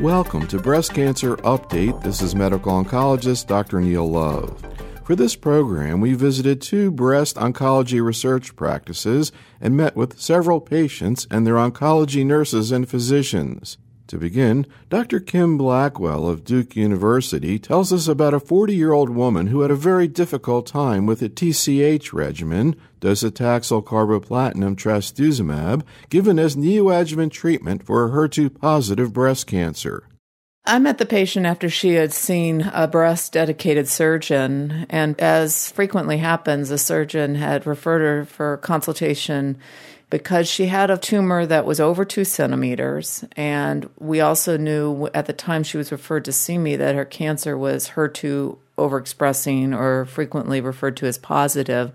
[0.00, 2.04] Welcome to Breast Cancer Update.
[2.04, 3.80] This is medical oncologist Dr.
[3.80, 4.62] Neil Love.
[5.02, 11.26] For this program, we visited two breast oncology research practices and met with several patients
[11.32, 13.76] and their oncology nurses and physicians.
[14.06, 15.18] To begin, Dr.
[15.18, 19.72] Kim Blackwell of Duke University tells us about a 40 year old woman who had
[19.72, 27.84] a very difficult time with a TCH regimen, docetaxel carboplatin trastuzumab, given as neoadjuvant treatment
[27.84, 30.04] for HER2 positive breast cancer.
[30.66, 36.18] I met the patient after she had seen a breast dedicated surgeon, and as frequently
[36.18, 39.56] happens, the surgeon had referred her for consultation
[40.10, 43.24] because she had a tumor that was over two centimeters.
[43.36, 47.04] And we also knew at the time she was referred to see me that her
[47.04, 51.92] cancer was HER2 overexpressing or frequently referred to as positive.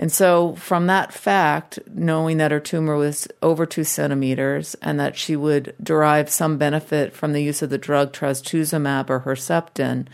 [0.00, 5.14] And so, from that fact, knowing that her tumor was over two centimeters and that
[5.14, 10.06] she would derive some benefit from the use of the drug trastuzumab or Herceptin,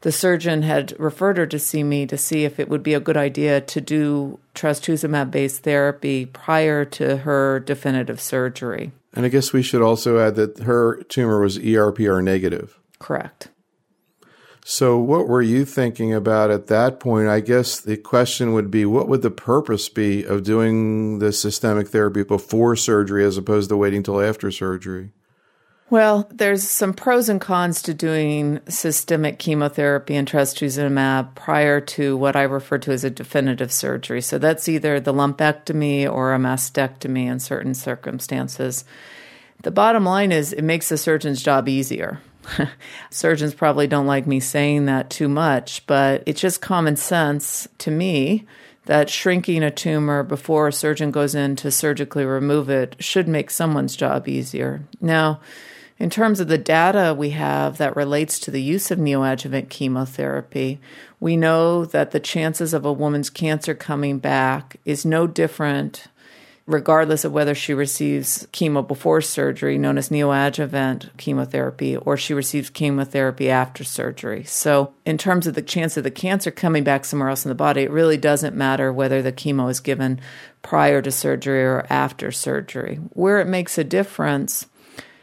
[0.00, 3.00] the surgeon had referred her to see me to see if it would be a
[3.00, 8.90] good idea to do trastuzumab based therapy prior to her definitive surgery.
[9.12, 12.78] And I guess we should also add that her tumor was ERPR negative.
[12.98, 13.49] Correct.
[14.64, 17.28] So, what were you thinking about at that point?
[17.28, 21.88] I guess the question would be what would the purpose be of doing the systemic
[21.88, 25.12] therapy before surgery as opposed to waiting till after surgery?
[25.90, 32.36] Well, there's some pros and cons to doing systemic chemotherapy and trastuzumab prior to what
[32.36, 34.20] I refer to as a definitive surgery.
[34.20, 38.84] So that's either the lumpectomy or a mastectomy in certain circumstances.
[39.64, 42.20] The bottom line is it makes the surgeon's job easier.
[43.10, 47.90] Surgeons probably don't like me saying that too much, but it's just common sense to
[47.90, 48.46] me
[48.86, 53.50] that shrinking a tumor before a surgeon goes in to surgically remove it should make
[53.50, 54.82] someone's job easier.
[55.00, 55.40] Now,
[55.98, 60.80] in terms of the data we have that relates to the use of neoadjuvant chemotherapy,
[61.20, 66.08] we know that the chances of a woman's cancer coming back is no different
[66.70, 72.70] regardless of whether she receives chemo before surgery, known as neoadjuvant chemotherapy, or she receives
[72.70, 74.44] chemotherapy after surgery.
[74.44, 77.54] So, in terms of the chance of the cancer coming back somewhere else in the
[77.54, 80.20] body, it really doesn't matter whether the chemo is given
[80.62, 82.96] prior to surgery or after surgery.
[83.14, 84.66] Where it makes a difference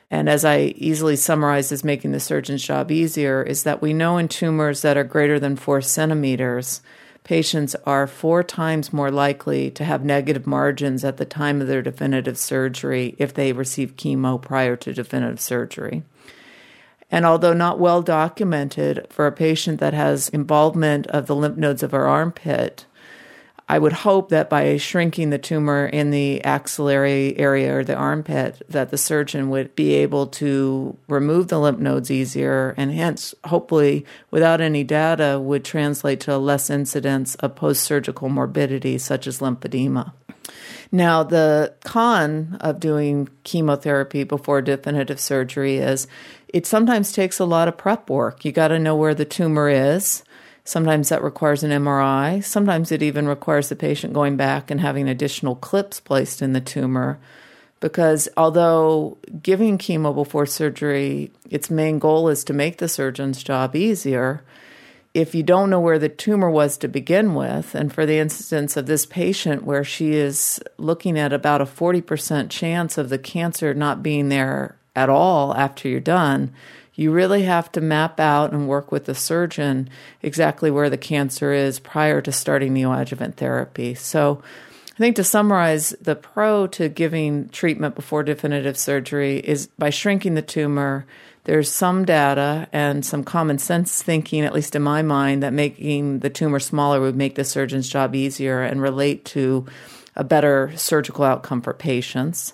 [0.09, 4.17] and as I easily summarized as making the surgeon's job easier, is that we know
[4.17, 6.81] in tumors that are greater than four centimeters,
[7.27, 11.81] patients are four times more likely to have negative margins at the time of their
[11.81, 16.03] definitive surgery if they receive chemo prior to definitive surgery.
[17.11, 21.83] And although not well documented for a patient that has involvement of the lymph nodes
[21.83, 22.85] of our armpit,
[23.69, 28.61] I would hope that by shrinking the tumor in the axillary area or the armpit,
[28.69, 34.05] that the surgeon would be able to remove the lymph nodes easier, and hence, hopefully,
[34.31, 39.39] without any data, would translate to a less incidence of post surgical morbidity such as
[39.39, 40.13] lymphedema.
[40.91, 46.07] Now, the con of doing chemotherapy before definitive surgery is
[46.47, 48.45] it sometimes takes a lot of prep work.
[48.45, 50.23] You got to know where the tumor is.
[50.67, 52.43] Sometimes that requires an MRI.
[52.43, 56.59] Sometimes it even requires the patient going back and having additional clips placed in the
[56.59, 57.19] tumor.
[57.79, 63.77] Because although giving chemo before surgery, its main goal is to make the surgeon's job
[63.77, 64.43] easier,
[65.13, 68.75] if you don't know where the tumor was to begin with, and for the instance
[68.75, 73.73] of this patient where she is looking at about a 40% chance of the cancer
[73.73, 76.51] not being there at all after you're done,
[76.97, 79.87] you really have to map out and work with the surgeon
[80.21, 83.93] exactly where the cancer is prior to starting neoadjuvant therapy.
[83.93, 84.41] So,
[84.95, 90.33] I think to summarize, the pro to giving treatment before definitive surgery is by shrinking
[90.33, 91.05] the tumor.
[91.43, 96.19] There's some data and some common sense thinking, at least in my mind, that making
[96.19, 99.67] the tumor smaller would make the surgeon's job easier and relate to
[100.15, 102.53] a better surgical outcome for patients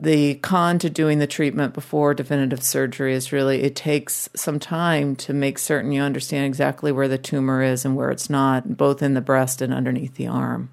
[0.00, 5.16] the con to doing the treatment before definitive surgery is really it takes some time
[5.16, 9.02] to make certain you understand exactly where the tumor is and where it's not, both
[9.02, 10.70] in the breast and underneath the arm.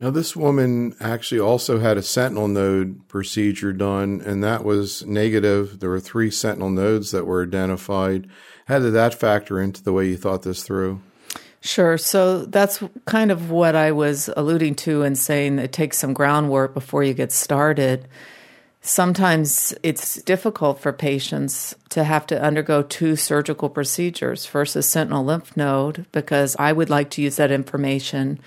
[0.00, 5.78] Now, this woman actually also had a sentinel node procedure done, and that was negative.
[5.78, 8.28] There were three sentinel nodes that were identified.
[8.66, 11.00] How did that factor into the way you thought this through?
[11.60, 11.96] Sure.
[11.96, 16.74] So that's kind of what I was alluding to and saying it takes some groundwork
[16.74, 18.06] before you get started.
[18.86, 24.44] Sometimes it's difficult for patients to have to undergo two surgical procedures.
[24.44, 28.38] First, a sentinel lymph node, because I would like to use that information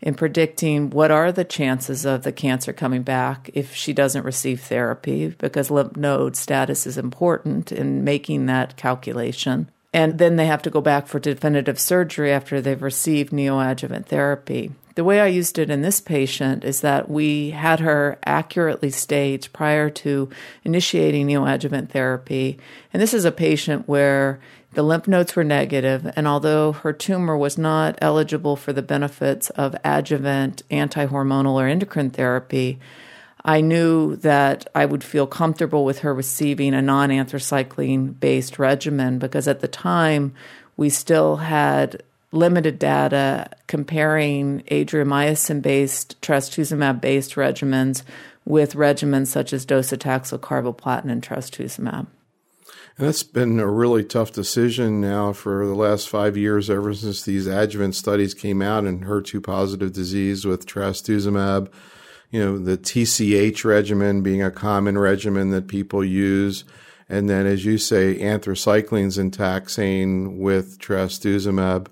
[0.00, 4.60] in predicting what are the chances of the cancer coming back if she doesn't receive
[4.62, 9.70] therapy, because lymph node status is important in making that calculation.
[9.92, 14.72] And then they have to go back for definitive surgery after they've received neoadjuvant therapy.
[14.94, 19.52] The way I used it in this patient is that we had her accurately staged
[19.52, 20.28] prior to
[20.62, 22.58] initiating neoadjuvant therapy.
[22.92, 24.38] And this is a patient where
[24.74, 29.50] the lymph nodes were negative, and although her tumor was not eligible for the benefits
[29.50, 32.80] of adjuvant anti-hormonal or endocrine therapy,
[33.44, 39.18] I knew that I would feel comfortable with her receiving a non anthracycline based regimen
[39.18, 40.34] because at the time
[40.76, 42.02] we still had
[42.34, 48.02] limited data comparing adriamycin based, trastuzumab based regimens
[48.44, 52.06] with regimens such as docetaxel, carboplatin, and trastuzumab.
[52.96, 57.22] And that's been a really tough decision now for the last five years, ever since
[57.22, 61.72] these adjuvant studies came out in HER2 positive disease with trastuzumab.
[62.30, 66.64] You know, the TCH regimen being a common regimen that people use.
[67.08, 71.88] And then, as you say, anthracyclines and taxane with trastuzumab.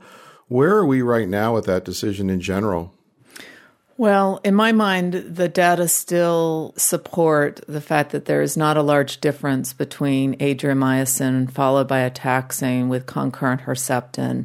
[0.53, 2.93] Where are we right now with that decision in general?
[3.97, 8.83] Well, in my mind, the data still support the fact that there is not a
[8.83, 14.45] large difference between adriamycin followed by a taxane with concurrent Herceptin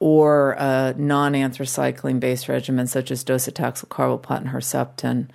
[0.00, 5.28] or a non anthracycline based regimen such as docetaxel, carboplatin, Herceptin.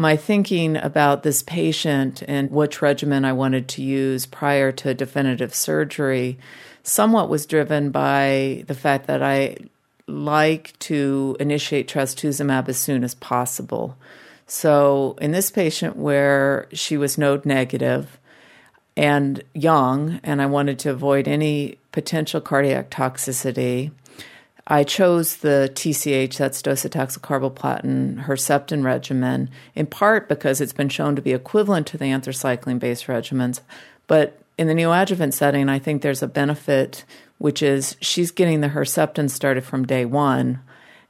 [0.00, 5.54] My thinking about this patient and which regimen I wanted to use prior to definitive
[5.54, 6.38] surgery
[6.82, 9.58] somewhat was driven by the fact that I
[10.06, 13.98] like to initiate trastuzumab as soon as possible.
[14.46, 18.18] So, in this patient where she was node negative
[18.96, 23.90] and young, and I wanted to avoid any potential cardiac toxicity,
[24.70, 27.20] I chose the TCH, that's docetaxel
[28.22, 33.06] Herceptin regimen, in part because it's been shown to be equivalent to the anthracycline based
[33.06, 33.62] regimens.
[34.06, 37.04] But in the neoadjuvant setting, I think there's a benefit
[37.38, 40.60] which is she's getting the Herceptin started from day one.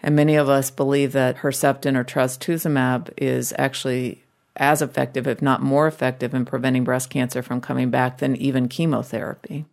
[0.02, 4.24] And many of us believe that Herceptin or trastuzumab is actually
[4.56, 8.68] as effective, if not more effective, in preventing breast cancer from coming back than even
[8.68, 9.66] chemotherapy.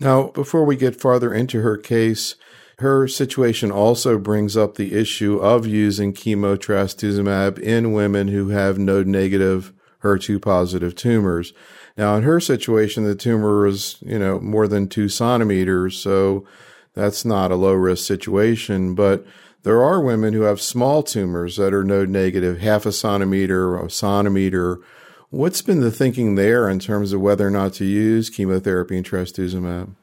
[0.00, 2.36] Now, before we get farther into her case,
[2.78, 9.06] her situation also brings up the issue of using chemotrastuzumab in women who have node
[9.06, 9.72] negative
[10.02, 11.52] HER2 positive tumors.
[11.96, 16.46] Now, in her situation, the tumor was, you know, more than two centimeters, so
[16.94, 18.94] that's not a low risk situation.
[18.94, 19.24] But
[19.62, 23.88] there are women who have small tumors that are node negative, half a centimeter, a
[23.88, 24.80] centimeter.
[25.30, 29.06] What's been the thinking there in terms of whether or not to use chemotherapy and
[29.06, 29.94] trastuzumab?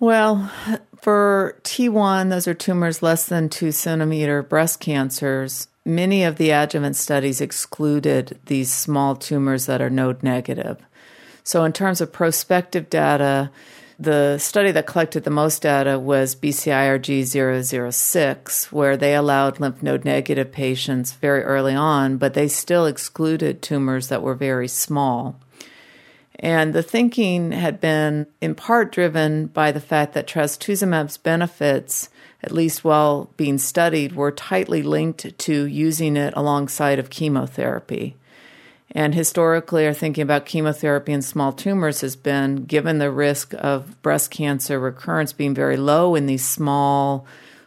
[0.00, 0.50] Well,
[1.00, 6.94] for T1, those are tumors less than two centimeter breast cancers many of the adjuvant
[6.94, 10.76] studies excluded these small tumors that are node negative.
[11.42, 13.50] So, in terms of prospective data,
[13.98, 20.04] the study that collected the most data was BCIRG 006, where they allowed lymph node
[20.04, 25.40] negative patients very early on, but they still excluded tumors that were very small.
[26.38, 32.08] And the thinking had been in part driven by the fact that trastuzumab's benefits
[32.42, 38.16] at least while being studied, were tightly linked to using it alongside of chemotherapy.
[38.92, 44.00] And historically, our thinking about chemotherapy in small tumors has been given the risk of
[44.02, 47.26] breast cancer recurrence being very low in these small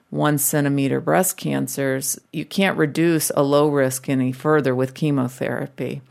[0.10, 6.01] one centimeter breast cancers, you can't reduce a low risk any further with chemotherapy.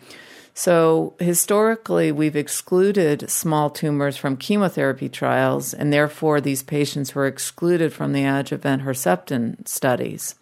[0.52, 7.92] So, historically, we've excluded small tumors from chemotherapy trials, and therefore, these patients were excluded
[7.92, 10.34] from the adjuvant Herceptin studies.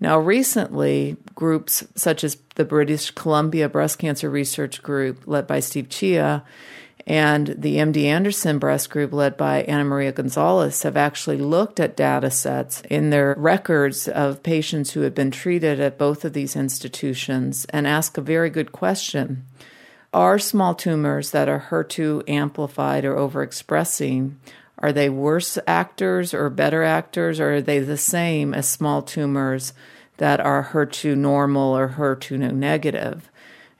[0.00, 5.88] Now, recently, groups such as the British Columbia Breast Cancer Research Group, led by Steve
[5.88, 6.44] Chia,
[7.08, 11.96] and the MD Anderson Breast Group, led by Ana Maria Gonzalez, have actually looked at
[11.96, 16.54] data sets in their records of patients who have been treated at both of these
[16.54, 19.46] institutions and ask a very good question.
[20.12, 24.34] Are small tumors that are HER2 amplified or overexpressing,
[24.78, 29.72] are they worse actors or better actors, or are they the same as small tumors
[30.18, 33.30] that are HER2 normal or HER2 negative?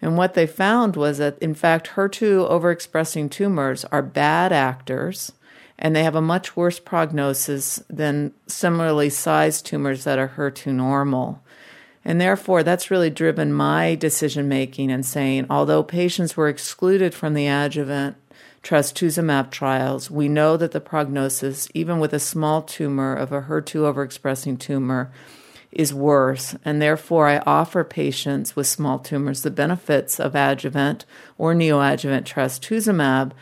[0.00, 5.32] And what they found was that, in fact, HER2 overexpressing tumors are bad actors
[5.78, 11.40] and they have a much worse prognosis than similarly sized tumors that are HER2 normal.
[12.04, 17.34] And therefore, that's really driven my decision making and saying, although patients were excluded from
[17.34, 18.16] the adjuvant
[18.62, 23.92] trastuzumab trials, we know that the prognosis, even with a small tumor of a HER2
[23.92, 25.12] overexpressing tumor,
[25.72, 31.04] is worse, and therefore I offer patients with small tumors the benefits of adjuvant
[31.36, 33.32] or neoadjuvant trastuzumab,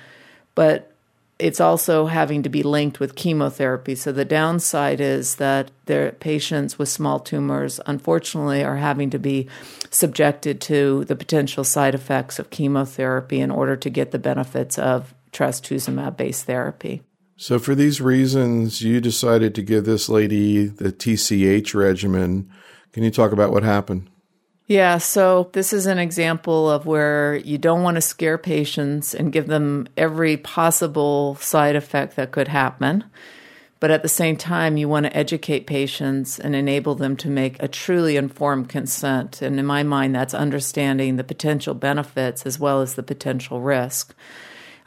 [0.54, 0.92] but
[1.38, 3.95] it's also having to be linked with chemotherapy.
[3.95, 9.47] So the downside is that their patients with small tumors, unfortunately, are having to be
[9.90, 15.14] subjected to the potential side effects of chemotherapy in order to get the benefits of
[15.33, 17.02] trastuzumab based therapy.
[17.38, 22.50] So, for these reasons, you decided to give this lady the TCH regimen.
[22.92, 24.08] Can you talk about what happened?
[24.66, 29.32] Yeah, so this is an example of where you don't want to scare patients and
[29.32, 33.04] give them every possible side effect that could happen.
[33.78, 37.62] But at the same time, you want to educate patients and enable them to make
[37.62, 39.42] a truly informed consent.
[39.42, 44.14] And in my mind, that's understanding the potential benefits as well as the potential risk.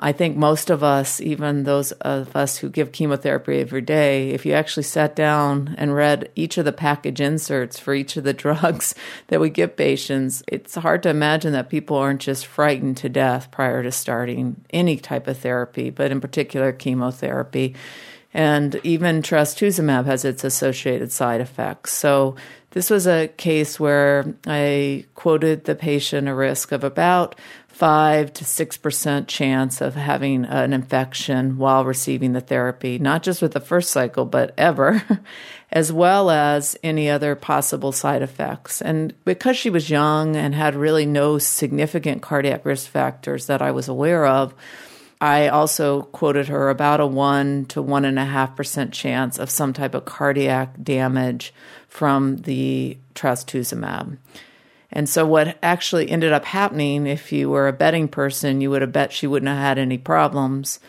[0.01, 4.45] I think most of us, even those of us who give chemotherapy every day, if
[4.45, 8.33] you actually sat down and read each of the package inserts for each of the
[8.45, 8.95] drugs
[9.27, 13.51] that we give patients, it's hard to imagine that people aren't just frightened to death
[13.51, 17.75] prior to starting any type of therapy, but in particular chemotherapy.
[18.33, 21.93] And even trastuzumab has its associated side effects.
[21.93, 22.35] So
[22.71, 27.35] this was a case where I quoted the patient a risk of about
[27.79, 33.53] 5 to 6% chance of having an infection while receiving the therapy, not just with
[33.53, 35.01] the first cycle, but ever,
[35.71, 38.81] as well as any other possible side effects.
[38.81, 43.71] And because she was young and had really no significant cardiac risk factors that I
[43.71, 44.53] was aware of,
[45.21, 50.83] I also quoted her about a 1 to 1.5% chance of some type of cardiac
[50.83, 51.53] damage
[51.87, 54.17] from the trastuzumab.
[54.91, 58.81] And so, what actually ended up happening, if you were a betting person, you would
[58.81, 60.79] have bet she wouldn't have had any problems.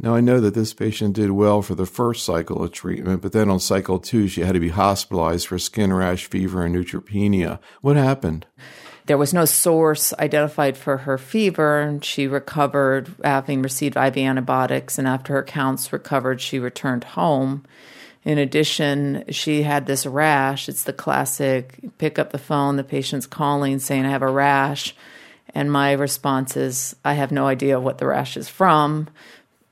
[0.00, 3.32] Now, I know that this patient did well for the first cycle of treatment, but
[3.32, 7.58] then on cycle two, she had to be hospitalized for skin rash, fever, and neutropenia.
[7.80, 8.46] What happened?
[9.06, 14.98] There was no source identified for her fever, and she recovered having received IV antibiotics.
[14.98, 17.64] And after her counts recovered, she returned home.
[18.28, 20.68] In addition, she had this rash.
[20.68, 24.94] It's the classic pick up the phone, the patient's calling saying, I have a rash.
[25.54, 29.08] And my response is, I have no idea what the rash is from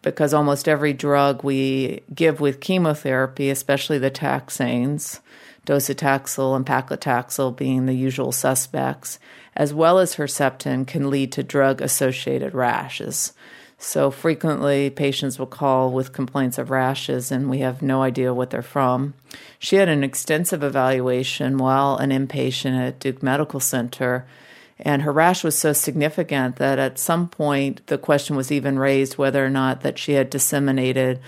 [0.01, 5.21] because almost every drug we give with chemotherapy, especially the taxanes,
[5.67, 9.19] docetaxel and paclitaxel being the usual suspects,
[9.55, 13.35] as well as Herceptin, can lead to drug associated rashes.
[13.79, 18.51] So frequently, patients will call with complaints of rashes, and we have no idea what
[18.51, 19.15] they're from.
[19.59, 24.27] She had an extensive evaluation while an inpatient at Duke Medical Center,
[24.79, 29.19] and her rash was so significant that at some point the question was even raised
[29.19, 31.21] whether or not that she had disseminated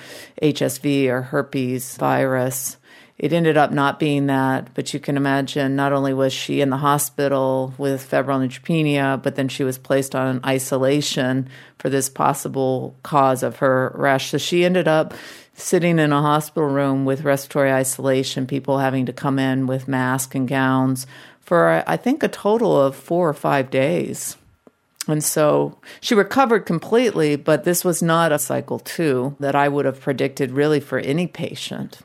[0.42, 2.76] HSV or herpes virus.
[3.18, 6.70] It ended up not being that, but you can imagine not only was she in
[6.70, 11.48] the hospital with febrile neutropenia, but then she was placed on isolation
[11.78, 14.30] for this possible cause of her rash.
[14.30, 15.14] So she ended up
[15.52, 20.36] sitting in a hospital room with respiratory isolation, people having to come in with masks
[20.36, 21.04] and gowns
[21.40, 24.36] for, I think, a total of four or five days.
[25.08, 29.86] And so she recovered completely, but this was not a cycle two that I would
[29.86, 32.00] have predicted really for any patient.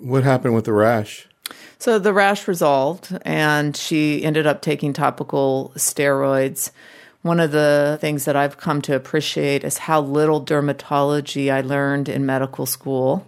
[0.00, 1.28] What happened with the rash?
[1.78, 6.70] So the rash resolved, and she ended up taking topical steroids.
[7.22, 12.08] One of the things that I've come to appreciate is how little dermatology I learned
[12.08, 13.26] in medical school.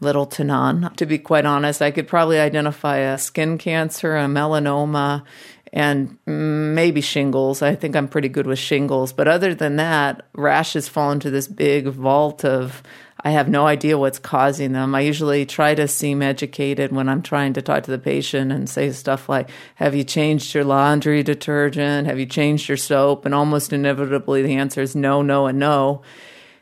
[0.00, 0.92] Little to none.
[0.96, 5.24] To be quite honest, I could probably identify a skin cancer, a melanoma,
[5.72, 7.62] and maybe shingles.
[7.62, 9.12] I think I'm pretty good with shingles.
[9.12, 12.82] But other than that, rashes fall into this big vault of
[13.26, 14.94] I have no idea what's causing them.
[14.94, 18.68] I usually try to seem educated when I'm trying to talk to the patient and
[18.68, 22.06] say stuff like, Have you changed your laundry detergent?
[22.06, 23.24] Have you changed your soap?
[23.24, 26.02] And almost inevitably the answer is no, no, and no.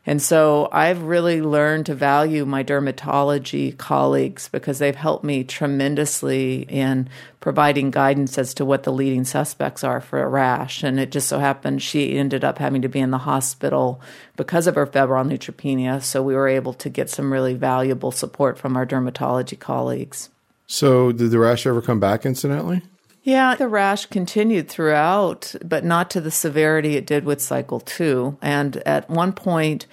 [0.04, 6.62] And so I've really learned to value my dermatology colleagues because they've helped me tremendously
[6.68, 10.82] in providing guidance as to what the leading suspects are for a rash.
[10.82, 14.00] And it just so happened she ended up having to be in the hospital
[14.36, 16.02] because of her febrile neutropenia.
[16.02, 20.30] So we were able to get some really valuable support from our dermatology colleagues.
[20.66, 22.82] So did the rash ever come back incidentally?
[23.24, 28.36] Yeah, the rash continued throughout, but not to the severity it did with cycle two.
[28.42, 29.86] And at one point,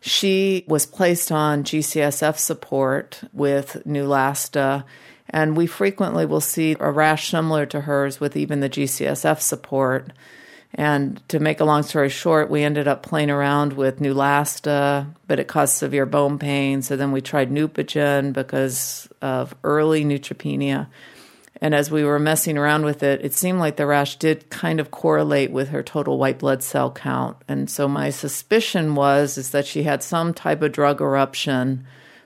[0.00, 4.84] she was placed on GCSF support with Neulasta,
[5.28, 10.12] and we frequently will see a rash similar to hers with even the GCSF support.
[10.72, 15.40] And to make a long story short, we ended up playing around with Neulasta, but
[15.40, 16.82] it caused severe bone pain.
[16.82, 20.86] So then we tried Neupogen because of early neutropenia.
[21.60, 24.78] And as we were messing around with it, it seemed like the rash did kind
[24.78, 27.36] of correlate with her total white blood cell count.
[27.48, 31.84] And so my suspicion was is that she had some type of drug eruption,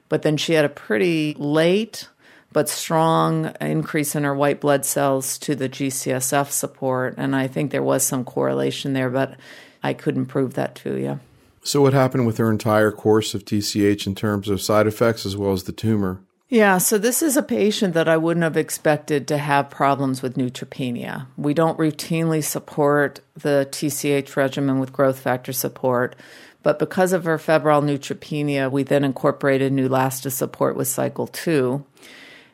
[0.08, 2.08] but then she had a pretty late
[2.52, 7.14] but strong increase in her white blood cells to the GCSF support.
[7.16, 9.36] And I think there was some correlation there, but
[9.82, 11.20] I couldn't prove that to you.
[11.64, 15.36] So, what happened with her entire course of TCH in terms of side effects as
[15.36, 16.20] well as the tumor?
[16.52, 20.36] Yeah, so this is a patient that I wouldn't have expected to have problems with
[20.36, 21.26] neutropenia.
[21.38, 26.14] We don't routinely support the TCH regimen with growth factor support,
[26.62, 31.86] but because of her febrile neutropenia, we then incorporated Neulasta support with cycle two.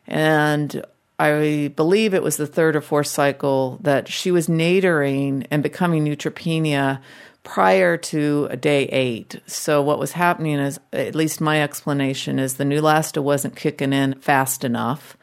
[0.07, 0.85] And
[1.19, 6.05] I believe it was the third or fourth cycle that she was nadering and becoming
[6.05, 7.01] neutropenia
[7.43, 9.41] prior to day eight.
[9.47, 14.15] So what was happening is, at least my explanation is, the Neulasta wasn't kicking in
[14.21, 15.18] fast enough.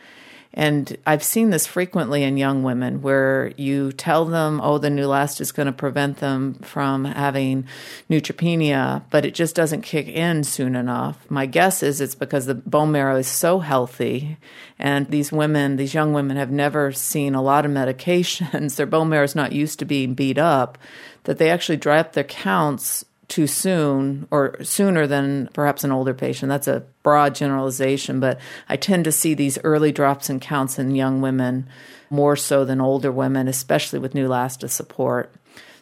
[0.58, 5.42] And I've seen this frequently in young women where you tell them, oh, the Neulasta
[5.42, 7.68] is going to prevent them from having
[8.10, 11.30] neutropenia, but it just doesn't kick in soon enough.
[11.30, 14.38] My guess is it's because the bone marrow is so healthy.
[14.80, 18.76] And these women, these young women, have never seen a lot of medications.
[18.78, 20.78] Their bone marrow is not used to being beat up,
[21.26, 26.50] that they actually drop their counts too soon or sooner than perhaps an older patient.
[26.50, 28.40] That's a broad generalization, but
[28.70, 31.68] I tend to see these early drops in counts in young women
[32.10, 35.34] more so than older women, especially with Neulasta support.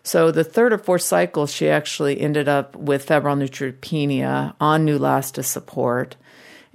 [0.04, 5.44] So the third or fourth cycle, she actually ended up with febrile neutropenia on Neulasta
[5.44, 6.18] support.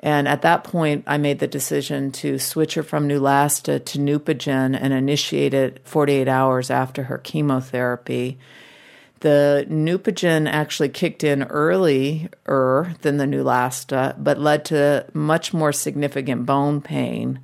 [0.01, 4.79] And at that point, I made the decision to switch her from Neulasta to Neupogen
[4.81, 8.39] and initiate it 48 hours after her chemotherapy.
[9.21, 16.47] The Neupogen actually kicked in earlier than the Neulasta, but led to much more significant
[16.47, 17.41] bone pain.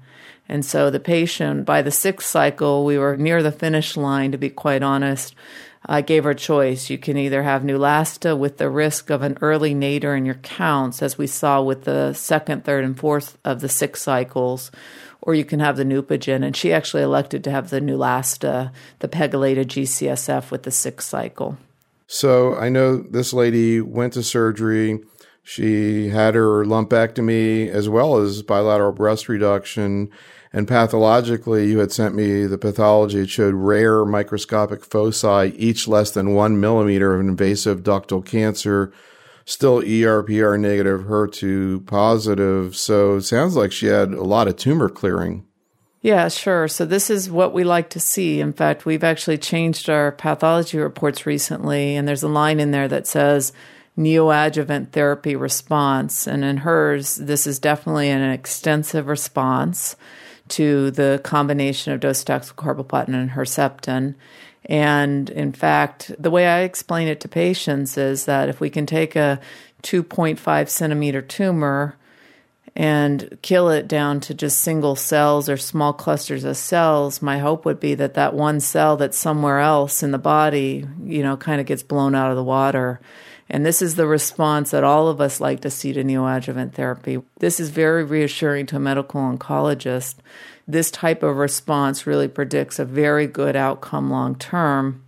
[0.48, 4.38] And so the patient, by the sixth cycle, we were near the finish line, to
[4.38, 5.34] be quite honest.
[5.86, 6.90] I gave her a choice.
[6.90, 11.02] You can either have Neulasta with the risk of an early nadir in your counts,
[11.02, 14.70] as we saw with the second, third, and fourth of the six cycles,
[15.20, 16.44] or you can have the Neupogen.
[16.44, 18.70] And she actually elected to have the Neulasta,
[19.00, 21.58] the pegylated GCSF with the sixth cycle.
[22.06, 25.00] So I know this lady went to surgery.
[25.42, 30.10] She had her lumpectomy as well as bilateral breast reduction.
[30.52, 33.20] And pathologically, you had sent me the pathology.
[33.20, 38.92] It showed rare microscopic foci, each less than one millimeter of invasive ductal cancer,
[39.44, 42.76] still ERPR negative, HER2 positive.
[42.76, 45.44] So it sounds like she had a lot of tumor clearing.
[46.04, 46.68] Yeah, sure.
[46.68, 48.38] So this is what we like to see.
[48.38, 52.88] In fact, we've actually changed our pathology reports recently, and there's a line in there
[52.88, 53.54] that says
[53.96, 56.26] neoadjuvant therapy response.
[56.26, 59.96] And in hers, this is definitely an extensive response
[60.48, 64.14] to the combination of docetaxel carboplatin and Herceptin.
[64.66, 68.84] And in fact, the way I explain it to patients is that if we can
[68.84, 69.40] take a
[69.82, 71.96] 2.5 centimeter tumor
[72.76, 77.64] and kill it down to just single cells or small clusters of cells, my hope
[77.64, 81.60] would be that that one cell that's somewhere else in the body, you know, kind
[81.60, 83.00] of gets blown out of the water.
[83.48, 87.20] And this is the response that all of us like to see to neoadjuvant therapy.
[87.38, 90.16] This is very reassuring to a medical oncologist.
[90.66, 95.04] This type of response really predicts a very good outcome long term.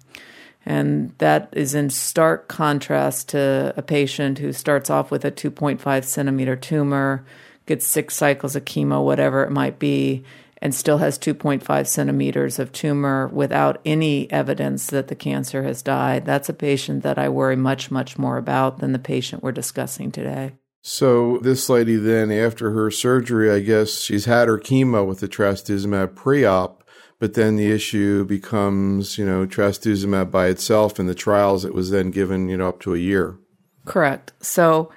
[0.65, 6.05] And that is in stark contrast to a patient who starts off with a 2.5
[6.05, 7.25] centimeter tumor
[7.67, 10.25] gets six cycles of chemo, whatever it might be,
[10.63, 16.25] and still has 2.5 centimeters of tumor without any evidence that the cancer has died.
[16.25, 20.11] That's a patient that I worry much, much more about than the patient we're discussing
[20.11, 20.53] today.
[20.89, 25.27] So, this lady then, after her surgery, I guess she's had her chemo with the
[25.27, 26.85] trastuzumab pre op,
[27.19, 31.01] but then the issue becomes, you know, trastuzumab by itself.
[31.01, 33.37] In the trials, it was then given, you know, up to a year.
[33.85, 34.33] Correct.
[34.41, 34.93] So,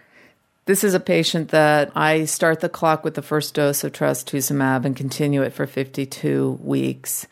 [0.70, 4.86] this is a patient that I start the clock with the first dose of trastuzumab
[4.86, 7.26] and continue it for 52 weeks.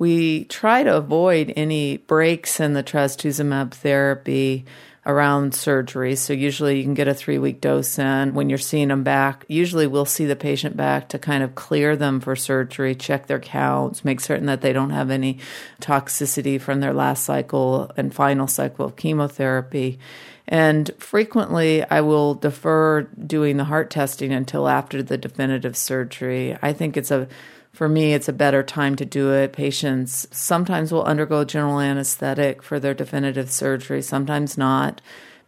[0.00, 4.64] We try to avoid any breaks in the trastuzumab therapy
[5.06, 6.16] around surgery.
[6.16, 9.44] So usually you can get a three week dose in when you're seeing them back.
[9.46, 13.38] Usually we'll see the patient back to kind of clear them for surgery, check their
[13.38, 15.38] counts, make certain that they don't have any
[15.80, 20.00] toxicity from their last cycle and final cycle of chemotherapy.
[20.50, 26.58] And frequently, I will defer doing the heart testing until after the definitive surgery.
[26.60, 27.28] I think it's a
[27.72, 29.52] for me, it's a better time to do it.
[29.52, 35.00] Patients sometimes will undergo general anesthetic for their definitive surgery, sometimes not.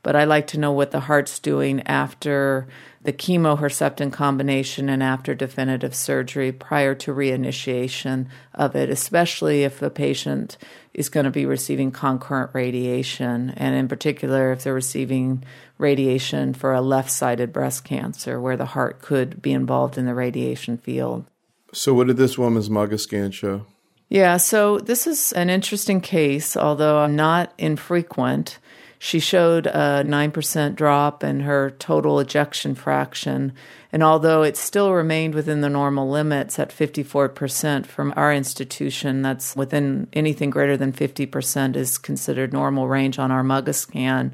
[0.02, 2.66] But I like to know what the heart's doing after
[3.02, 9.78] the chemo Herceptin combination and after definitive surgery prior to reinitiation of it, especially if
[9.78, 10.56] the patient
[10.94, 15.44] is going to be receiving concurrent radiation, and in particular, if they're receiving
[15.78, 20.14] radiation for a left sided breast cancer where the heart could be involved in the
[20.14, 21.24] radiation field.
[21.72, 23.66] So, what did this woman's MUGA scan show?
[24.08, 28.58] Yeah, so this is an interesting case, although not infrequent.
[29.04, 33.52] She showed a 9% drop in her total ejection fraction.
[33.90, 39.56] And although it still remained within the normal limits at 54% from our institution, that's
[39.56, 44.32] within anything greater than 50% is considered normal range on our MUGA scan.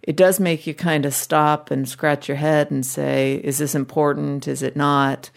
[0.00, 3.74] It does make you kind of stop and scratch your head and say, is this
[3.74, 4.46] important?
[4.46, 5.30] Is it not?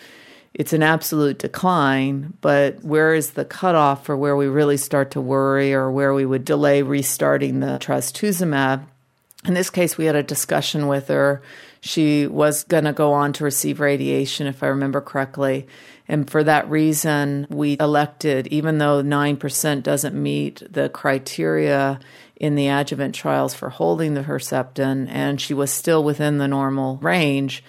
[0.54, 5.22] It's an absolute decline, but where is the cutoff for where we really start to
[5.22, 8.84] worry or where we would delay restarting the trastuzumab?
[9.46, 11.42] In this case, we had a discussion with her.
[11.80, 15.68] She was going to go on to receive radiation, if I remember correctly.
[16.08, 22.00] And for that reason, we elected, even though 9% doesn't meet the criteria
[22.36, 26.98] in the adjuvant trials for holding the Herceptin, and she was still within the normal
[26.98, 27.64] range,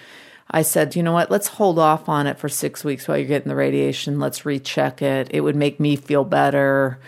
[0.50, 3.26] I said, you know what, let's hold off on it for six weeks while you're
[3.26, 4.18] getting the radiation.
[4.18, 5.28] Let's recheck it.
[5.30, 6.98] It would make me feel better.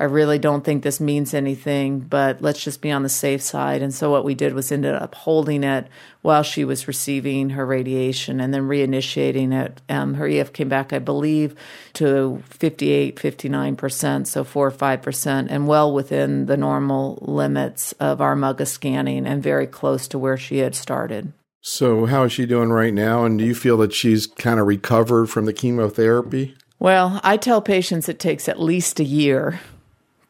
[0.00, 3.82] I really don't think this means anything, but let's just be on the safe side.
[3.82, 5.88] And so what we did was ended up holding it
[6.22, 9.82] while she was receiving her radiation and then reinitiating it.
[9.88, 11.56] Um, her EF came back, I believe,
[11.94, 18.36] to 58, 59%, so 4 or 5%, and well within the normal limits of our
[18.36, 21.32] MUGA scanning and very close to where she had started.
[21.60, 23.24] So, how is she doing right now?
[23.24, 26.56] And do you feel that she's kind of recovered from the chemotherapy?
[26.78, 29.60] Well, I tell patients it takes at least a year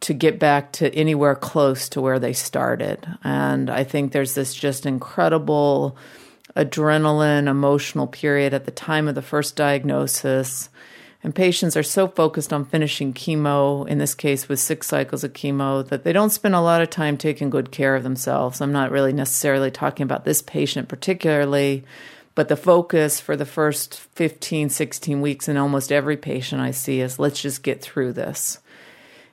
[0.01, 3.07] to get back to anywhere close to where they started.
[3.25, 5.97] And I think there's this just incredible
[6.57, 10.71] adrenaline, emotional period at the time of the first diagnosis
[11.23, 15.33] and patients are so focused on finishing chemo, in this case with six cycles of
[15.33, 18.61] chemo, that they don't spend a lot of time taking good care of themselves.
[18.61, 21.85] I'm not really necessarily talking about this patient particularly,
[22.37, 27.01] but the focus for the first 15, 16 weeks in almost every patient I see
[27.01, 28.61] is let's just get through this.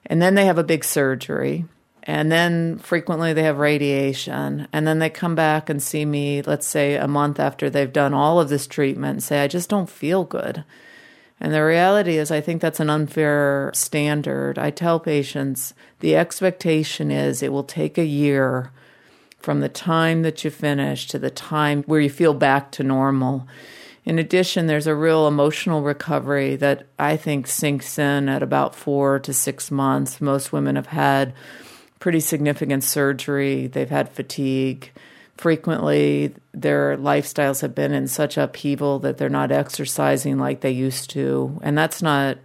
[0.07, 1.65] And then they have a big surgery.
[2.01, 4.67] And then frequently they have radiation.
[4.73, 8.13] And then they come back and see me, let's say a month after they've done
[8.13, 10.63] all of this treatment, and say, I just don't feel good.
[11.39, 14.57] And the reality is, I think that's an unfair standard.
[14.57, 18.71] I tell patients the expectation is it will take a year
[19.39, 23.47] from the time that you finish to the time where you feel back to normal.
[24.05, 29.19] In addition, there's a real emotional recovery that I think sinks in at about four
[29.19, 30.21] to six months.
[30.21, 31.33] Most women have had
[31.99, 34.91] pretty significant surgery, they've had fatigue
[35.37, 41.09] frequently their lifestyles have been in such upheaval that they're not exercising like they used
[41.11, 41.59] to.
[41.61, 42.37] And that's not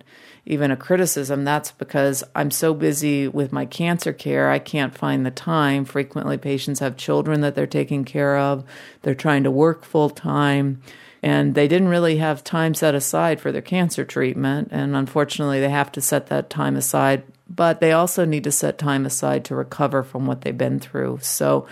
[0.46, 1.44] even a criticism.
[1.44, 5.84] That's because I'm so busy with my cancer care, I can't find the time.
[5.84, 8.64] Frequently, patients have children that they're taking care of,
[9.02, 10.82] they're trying to work full time.
[11.22, 14.68] And they didn't really have time set aside for their cancer treatment.
[14.70, 17.24] And unfortunately, they have to set that time aside.
[17.46, 21.18] But they also need to set time aside to recover from what they've been through.
[21.20, 21.66] So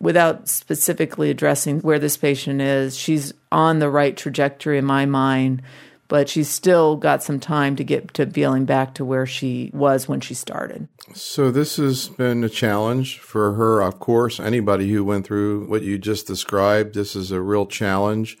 [0.00, 5.62] without specifically addressing where this patient is, she's on the right trajectory in my mind,
[6.06, 10.08] but she's still got some time to get to feeling back to where she was
[10.08, 10.88] when she started.
[11.14, 14.40] So, this has been a challenge for her, of course.
[14.40, 18.38] Anybody who went through what you just described, this is a real challenge.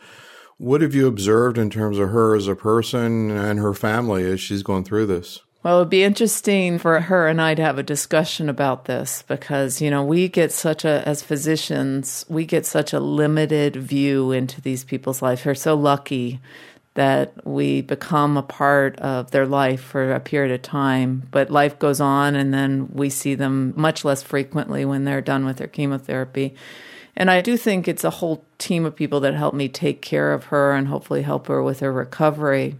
[0.58, 4.40] What have you observed in terms of her as a person and her family as
[4.40, 5.40] she's going through this?
[5.64, 9.80] Well, it'd be interesting for her and I to have a discussion about this because,
[9.80, 14.60] you know, we get such a, as physicians, we get such a limited view into
[14.60, 15.44] these people's life.
[15.44, 16.40] We're so lucky
[16.94, 21.76] that we become a part of their life for a period of time, but life
[21.80, 25.66] goes on and then we see them much less frequently when they're done with their
[25.66, 26.54] chemotherapy.
[27.16, 30.32] And I do think it's a whole team of people that help me take care
[30.32, 32.76] of her and hopefully help her with her recovery.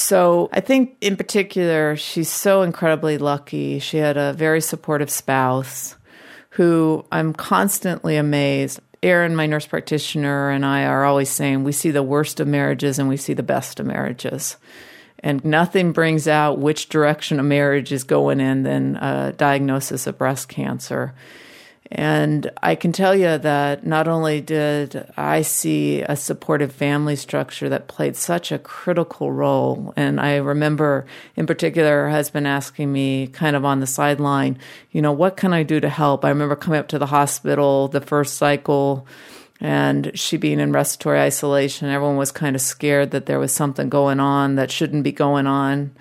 [0.00, 3.80] So I think in particular, she's so incredibly lucky.
[3.80, 5.96] She had a very supportive spouse
[6.50, 8.78] who I'm constantly amazed.
[9.02, 13.00] Erin, my nurse practitioner, and I are always saying we see the worst of marriages
[13.00, 14.56] and we see the best of marriages.
[15.18, 20.16] And nothing brings out which direction a marriage is going in than a diagnosis of
[20.16, 21.12] breast cancer.
[21.90, 27.68] And I can tell you that not only did I see a supportive family structure
[27.70, 33.28] that played such a critical role, and I remember in particular her husband asking me
[33.28, 34.58] kind of on the sideline,
[34.92, 36.26] you know, what can I do to help?
[36.26, 39.06] I remember coming up to the hospital the first cycle
[39.60, 41.88] and she being in respiratory isolation.
[41.88, 45.46] Everyone was kind of scared that there was something going on that shouldn't be going
[45.46, 45.92] on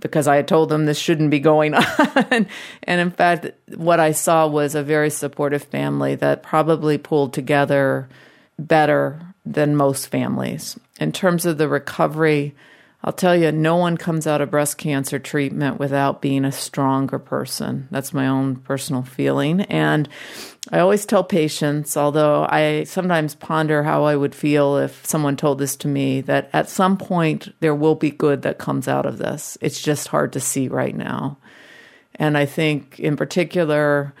[0.00, 2.46] because I had told them this shouldn't be going on.
[2.82, 8.08] and in fact, what I saw was a very supportive family that probably pulled together
[8.58, 10.78] better than most families.
[11.00, 12.54] In terms of the recovery,
[13.04, 17.18] I'll tell you, no one comes out of breast cancer treatment without being a stronger
[17.18, 17.88] person.
[17.90, 19.62] That's my own personal feeling.
[19.62, 20.08] And
[20.70, 25.58] I always tell patients, although I sometimes ponder how I would feel if someone told
[25.58, 29.18] this to me, that at some point there will be good that comes out of
[29.18, 29.58] this.
[29.60, 31.38] It's just hard to see right now.
[32.14, 34.14] And I think, in particular,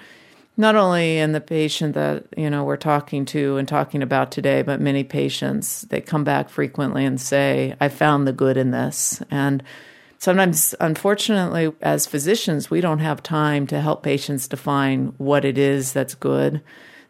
[0.56, 4.62] not only in the patient that you know we're talking to and talking about today
[4.62, 9.22] but many patients they come back frequently and say i found the good in this.
[9.30, 9.62] And
[10.18, 15.92] sometimes unfortunately as physicians we don't have time to help patients define what it is
[15.92, 16.62] that's good.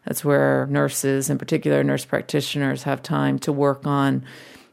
[0.05, 4.23] That's where nurses in particular nurse practitioners have time to work on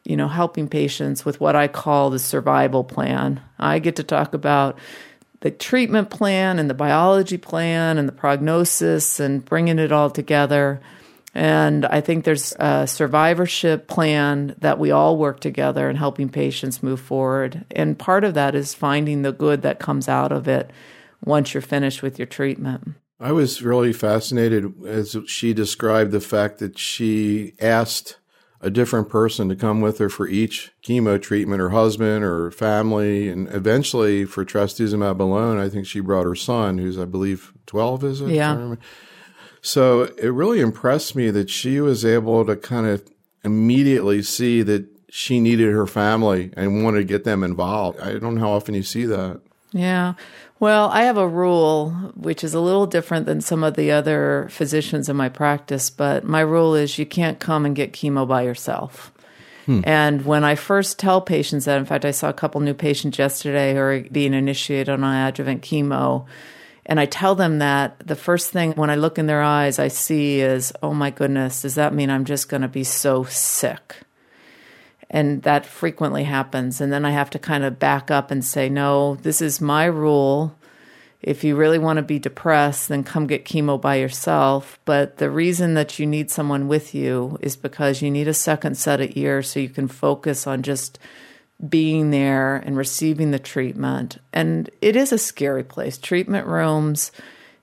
[0.05, 3.41] you know helping patients with what i call the survival plan.
[3.59, 4.79] I get to talk about
[5.41, 10.81] the treatment plan and the biology plan and the prognosis and bringing it all together.
[11.35, 16.83] And I think there's a survivorship plan that we all work together in helping patients
[16.83, 17.65] move forward.
[17.71, 20.71] And part of that is finding the good that comes out of it
[21.25, 22.95] once you're finished with your treatment.
[23.21, 28.17] I was really fascinated as she described the fact that she asked
[28.61, 33.29] a different person to come with her for each chemo treatment, her husband or family.
[33.29, 38.05] And eventually for trastuzumab alone, I think she brought her son, who's, I believe, 12,
[38.05, 38.31] is it?
[38.31, 38.75] Yeah.
[39.63, 43.09] So it really impressed me that she was able to kind of
[43.45, 47.99] immediately see that she needed her family and wanted to get them involved.
[48.01, 49.41] I don't know how often you see that.
[49.73, 50.15] Yeah.
[50.61, 54.47] Well, I have a rule which is a little different than some of the other
[54.51, 58.43] physicians in my practice, but my rule is you can't come and get chemo by
[58.43, 59.11] yourself.
[59.65, 59.81] Hmm.
[59.85, 63.19] And when I first tell patients that, in fact, I saw a couple new patients
[63.19, 66.27] yesterday who are being initiated on adjuvant chemo.
[66.85, 69.89] And I tell them that the first thing when I look in their eyes, I
[69.89, 73.97] see is, oh my goodness, does that mean I'm just going to be so sick?
[75.11, 76.81] And that frequently happens.
[76.81, 79.85] And then I have to kind of back up and say, no, this is my
[79.87, 80.57] rule.
[81.21, 84.79] If you really want to be depressed, then come get chemo by yourself.
[84.85, 88.77] But the reason that you need someone with you is because you need a second
[88.77, 90.99] set of ears so you can focus on just
[91.69, 94.17] being there and receiving the treatment.
[94.33, 95.99] And it is a scary place.
[95.99, 97.13] Treatment rooms,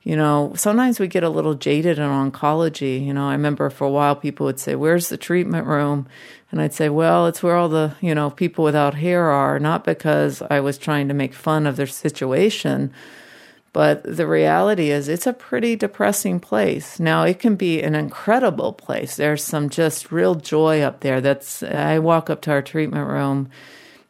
[0.08, 3.06] you know, sometimes we get a little jaded in oncology.
[3.06, 6.08] You know, I remember for a while people would say, Where's the treatment room?
[6.50, 9.84] And I'd say, well, it's where all the, you know, people without hair are, not
[9.84, 12.94] because I was trying to make fun of their situation,
[13.74, 17.02] but the reality is it's a pretty depressing place.
[17.02, 19.18] Now, it can be an incredible place.
[19.18, 21.20] There's some just real joy up there.
[21.20, 23.50] That's, I walk up to our treatment room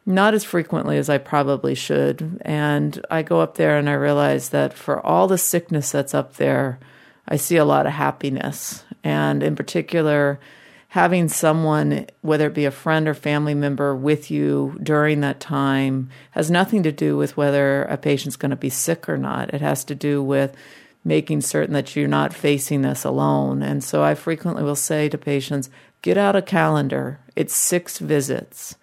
[0.08, 2.40] not as frequently as I probably should.
[2.40, 6.36] And I go up there and I realize that for all the sickness that's up
[6.36, 6.80] there,
[7.28, 8.84] I see a lot of happiness.
[9.04, 10.40] And in particular,
[10.88, 16.08] having someone, whether it be a friend or family member, with you during that time
[16.30, 19.52] has nothing to do with whether a patient's going to be sick or not.
[19.52, 20.56] It has to do with
[21.04, 23.62] making certain that you're not facing this alone.
[23.62, 25.68] And so I frequently will say to patients,
[26.00, 27.20] get out a calendar.
[27.36, 28.74] It's six visits.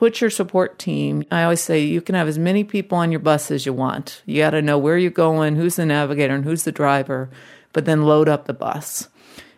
[0.00, 1.24] Put your support team.
[1.30, 4.22] I always say you can have as many people on your bus as you want.
[4.24, 7.28] You got to know where you're going, who's the navigator, and who's the driver,
[7.74, 9.08] but then load up the bus.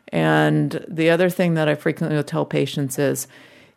[0.09, 3.28] And the other thing that I frequently will tell patients is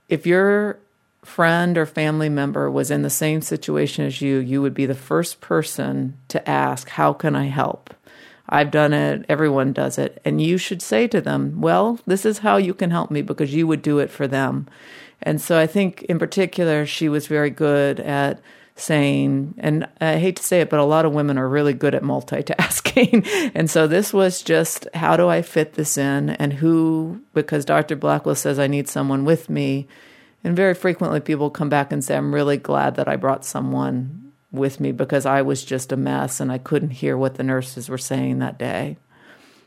[0.10, 0.80] if your
[1.23, 4.95] friend or family member was in the same situation as you, you would be the
[4.95, 7.93] first person to ask, How can I help?
[8.49, 10.19] I've done it, everyone does it.
[10.25, 13.54] And you should say to them, Well, this is how you can help me because
[13.54, 14.67] you would do it for them.
[15.25, 18.39] And so I think in particular, she was very good at
[18.75, 21.95] saying, and I hate to say it, but a lot of women are really good
[21.95, 23.51] at multitasking.
[23.55, 27.95] and so this was just how do I fit this in and who, because Dr.
[27.95, 29.88] Blackwell says I need someone with me.
[30.43, 34.31] And very frequently people come back and say, I'm really glad that I brought someone
[34.51, 37.89] with me because I was just a mess and I couldn't hear what the nurses
[37.89, 38.97] were saying that day.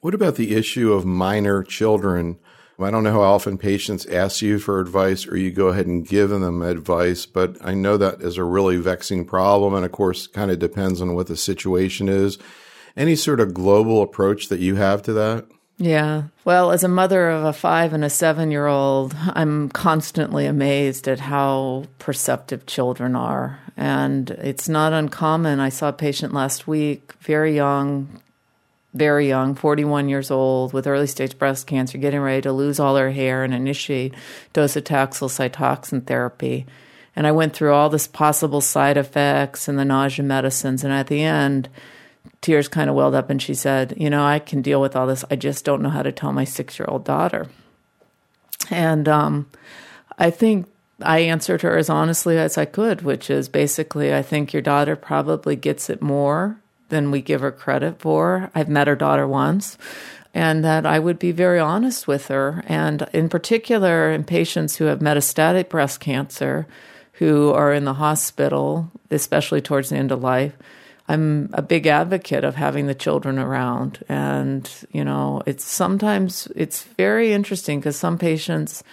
[0.00, 2.38] What about the issue of minor children?
[2.80, 6.06] I don't know how often patients ask you for advice or you go ahead and
[6.06, 9.74] give them advice, but I know that is a really vexing problem.
[9.74, 12.38] And of course, kind of depends on what the situation is.
[12.96, 15.46] any sort of global approach that you have to that?
[15.78, 16.24] Yeah.
[16.44, 21.06] Well, as a mother of a five and a seven year old, I'm constantly amazed
[21.06, 23.60] at how perceptive children are.
[23.76, 25.60] And it's not uncommon.
[25.60, 28.20] I saw a patient last week, very young,
[28.94, 32.96] very young, 41 years old, with early stage breast cancer, getting ready to lose all
[32.96, 34.14] her hair and initiate
[34.54, 36.66] docetaxel Cytoxan therapy.
[37.14, 40.84] And I went through all this possible side effects and the nausea medicines.
[40.84, 41.68] And at the end,
[42.40, 45.06] tears kind of welled up and she said, You know, I can deal with all
[45.06, 45.24] this.
[45.30, 47.48] I just don't know how to tell my six year old daughter.
[48.70, 49.50] And um,
[50.18, 50.66] I think
[51.02, 54.96] I answered her as honestly as I could, which is basically, I think your daughter
[54.96, 58.50] probably gets it more than we give her credit for.
[58.54, 59.78] I've met her daughter once.
[60.34, 62.62] And that I would be very honest with her.
[62.68, 66.66] And in particular, in patients who have metastatic breast cancer,
[67.14, 70.52] who are in the hospital, especially towards the end of life,
[71.08, 74.04] I'm a big advocate of having the children around.
[74.08, 78.84] And, you know, it's sometimes it's very interesting because some patients,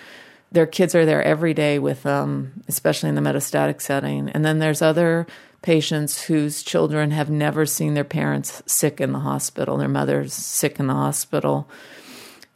[0.52, 4.30] their kids are there every day with them, especially in the metastatic setting.
[4.30, 5.28] And then there's other
[5.66, 10.80] patients whose children have never seen their parents sick in the hospital, their mother's sick
[10.80, 11.68] in the hospital.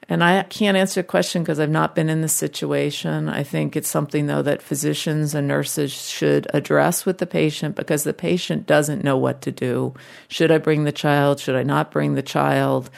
[0.07, 3.27] And I can't answer the question because I've not been in this situation.
[3.27, 8.03] I think it's something, though, that physicians and nurses should address with the patient because
[8.03, 9.95] the patient doesn't know what to do.
[10.27, 11.39] Should I bring the child?
[11.39, 12.91] Should I not bring the child?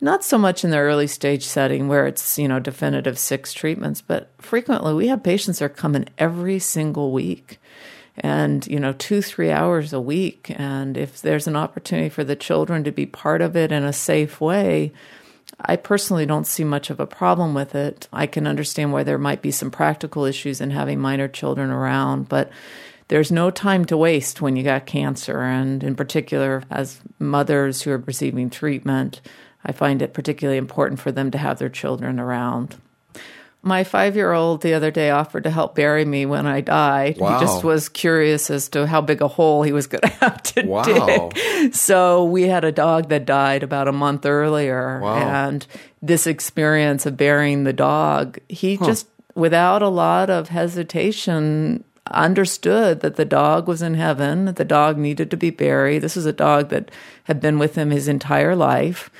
[0.00, 4.00] Not so much in the early stage setting where it's, you know, definitive six treatments,
[4.00, 7.58] but frequently we have patients that are coming every single week
[8.20, 12.36] and you know two three hours a week and if there's an opportunity for the
[12.36, 14.92] children to be part of it in a safe way
[15.60, 18.08] I personally don't see much of a problem with it.
[18.12, 22.28] I can understand why there might be some practical issues in having minor children around,
[22.28, 22.50] but
[23.08, 25.40] there's no time to waste when you got cancer.
[25.40, 29.20] And in particular, as mothers who are receiving treatment,
[29.64, 32.76] I find it particularly important for them to have their children around.
[33.60, 37.18] My five year old the other day offered to help bury me when I died.
[37.18, 37.38] Wow.
[37.38, 40.42] He just was curious as to how big a hole he was going to have
[40.54, 41.30] to Wow.
[41.34, 41.74] dig.
[41.74, 45.00] So we had a dog that died about a month earlier.
[45.00, 45.16] Wow.
[45.16, 45.66] And
[46.00, 53.16] this experience of burying the dog, he just, without a lot of hesitation, understood that
[53.16, 55.98] the dog was in heaven, that the dog needed to be buried.
[56.00, 56.90] This was a dog that
[57.24, 59.10] had been with him his entire life.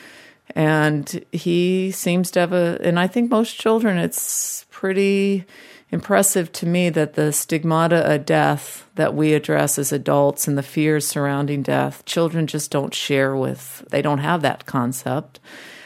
[0.55, 5.45] And he seems to have a, and I think most children, it's pretty
[5.91, 10.63] impressive to me that the stigmata of death that we address as adults and the
[10.63, 15.41] fears surrounding death, children just don't share with, they don't have that concept.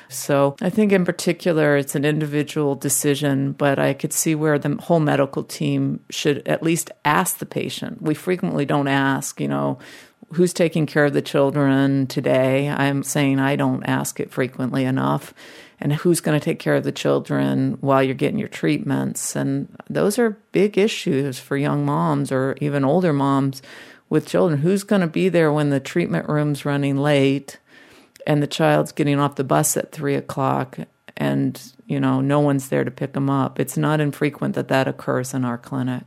[0.08, 4.76] So I think in particular it's an individual decision, but I could see where the
[4.76, 8.02] whole medical team should at least ask the patient.
[8.02, 9.78] We frequently don't ask, you know,
[10.32, 12.68] who's taking care of the children today?
[12.68, 15.34] I'm saying I don't ask it frequently enough.
[15.78, 19.34] And who's going to take care of the children while you're getting your treatments?
[19.34, 23.62] And those are big issues for young moms or even older moms
[24.08, 24.60] with children.
[24.60, 27.58] Who's going to be there when the treatment room's running late
[28.26, 30.78] and the child's getting off the bus at three o'clock
[31.16, 33.58] and, you know, no one's there to pick them up?
[33.58, 36.04] It's not infrequent that that occurs in our clinic.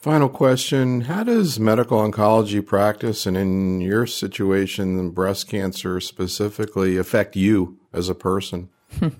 [0.00, 1.02] Final question.
[1.02, 8.08] How does medical oncology practice, and in your situation, breast cancer specifically, affect you as
[8.08, 8.68] a person?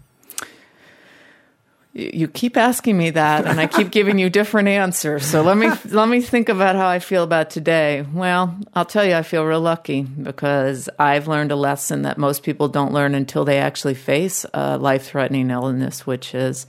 [1.93, 5.27] you keep asking me that and i keep giving you different answers.
[5.27, 8.07] So let me let me think about how i feel about today.
[8.13, 12.45] Well i'll tell you i feel real lucky because i've learned a lesson that most
[12.45, 16.67] people don't learn until they actually face a life-threatening illness which is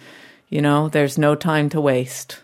[0.49, 2.39] you know there's no time to waste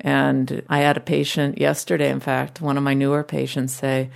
[0.00, 4.10] and i had a patient yesterday in fact one of my newer patients say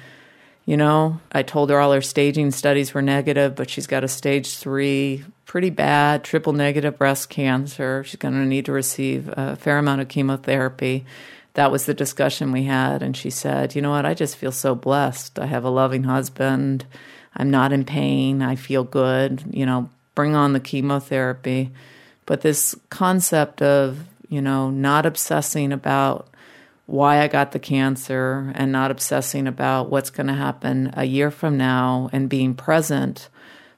[0.71, 4.09] you know, I told her all her staging studies were negative, but she's got a
[4.09, 8.05] stage three, pretty bad, triple negative breast cancer.
[8.05, 11.05] She's going to need to receive a fair amount of chemotherapy.
[11.55, 13.03] That was the discussion we had.
[13.03, 14.07] And she said, You know what?
[14.07, 15.41] I just feel so blessed.
[15.41, 16.85] I have a loving husband.
[17.35, 18.41] I'm not in pain.
[18.41, 19.43] I feel good.
[19.51, 21.73] You know, bring on the chemotherapy.
[22.27, 26.29] But this concept of, you know, not obsessing about
[26.87, 31.31] why I got the cancer and not obsessing about what's going to happen a year
[31.31, 33.29] from now and being present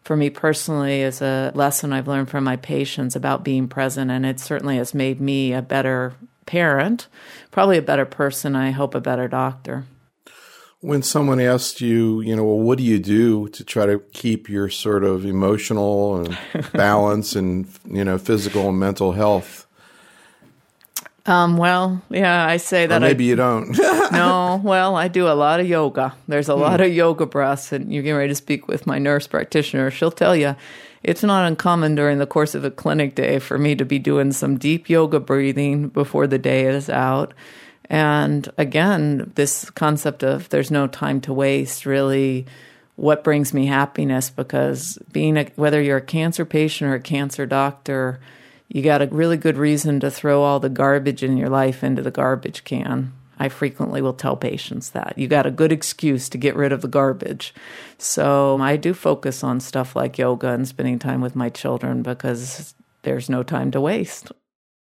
[0.02, 4.10] for me personally is a lesson I've learned from my patients about being present.
[4.10, 6.14] And it certainly has made me a better
[6.46, 7.06] parent,
[7.50, 9.84] probably a better person, I hope a better doctor.
[10.80, 14.48] When someone asks you, you know, well, what do you do to try to keep
[14.48, 16.36] your sort of emotional and
[16.72, 19.61] balance and, you know, physical and mental health?
[21.24, 23.02] Um, well, yeah, I say that.
[23.02, 23.70] Or maybe I, you don't.
[24.12, 26.14] no, well, I do a lot of yoga.
[26.26, 26.60] There's a hmm.
[26.60, 29.90] lot of yoga breaths, and you're getting ready to speak with my nurse practitioner.
[29.90, 30.56] She'll tell you
[31.02, 34.32] it's not uncommon during the course of a clinic day for me to be doing
[34.32, 37.34] some deep yoga breathing before the day is out.
[37.86, 42.46] And again, this concept of there's no time to waste really
[42.96, 47.46] what brings me happiness because being a, whether you're a cancer patient or a cancer
[47.46, 48.20] doctor,
[48.72, 52.00] you got a really good reason to throw all the garbage in your life into
[52.00, 53.12] the garbage can.
[53.38, 55.14] I frequently will tell patients that.
[55.18, 57.52] You got a good excuse to get rid of the garbage.
[57.98, 62.74] So I do focus on stuff like yoga and spending time with my children because
[63.02, 64.32] there's no time to waste.